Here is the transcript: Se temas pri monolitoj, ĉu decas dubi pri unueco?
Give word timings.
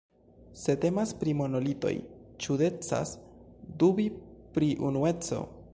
Se 0.61 0.75
temas 0.85 1.11
pri 1.19 1.35
monolitoj, 1.41 1.91
ĉu 2.45 2.57
decas 2.65 3.13
dubi 3.85 4.09
pri 4.57 4.75
unueco? 4.91 5.45